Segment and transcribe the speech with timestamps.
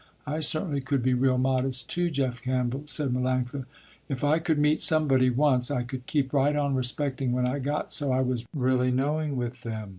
[0.25, 3.65] "I certainly could be real modest too, Jeff Campbell," said Melanctha,
[4.09, 7.91] "If I could meet somebody once I could keep right on respecting when I got
[7.91, 9.89] so I was really knowing with them.